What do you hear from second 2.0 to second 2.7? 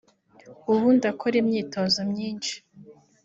myinshi